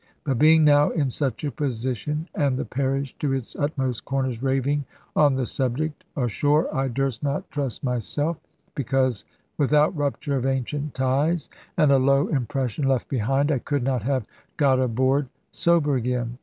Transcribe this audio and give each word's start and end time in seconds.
But 0.23 0.39
being 0.39 0.63
now 0.63 0.89
in 0.89 1.11
such 1.11 1.43
a 1.43 1.51
position, 1.51 2.27
and 2.33 2.57
the 2.57 2.65
parish 2.65 3.15
to 3.19 3.33
its 3.33 3.55
utmost 3.55 4.03
corners 4.03 4.41
raving 4.41 4.85
on 5.15 5.35
the 5.35 5.45
subject, 5.45 6.03
ashore 6.17 6.75
I 6.75 6.87
durst 6.87 7.21
not 7.21 7.51
trust 7.51 7.83
myself; 7.83 8.37
because 8.73 9.25
without 9.59 9.95
rupture 9.95 10.35
of 10.35 10.43
ancient 10.47 10.95
ties, 10.95 11.51
and 11.77 11.91
a 11.91 11.99
low 11.99 12.25
impression 12.29 12.87
left 12.87 13.09
behind, 13.09 13.51
I 13.51 13.59
could 13.59 13.83
not 13.83 14.01
have 14.01 14.25
got 14.57 14.79
aboard 14.79 15.27
sober 15.51 15.93
again. 15.97 16.39